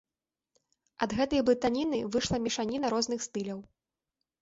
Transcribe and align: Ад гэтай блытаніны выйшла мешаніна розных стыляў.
Ад 1.07 1.13
гэтай 1.19 1.45
блытаніны 1.51 1.99
выйшла 2.17 2.43
мешаніна 2.49 2.95
розных 2.99 3.19
стыляў. 3.31 3.59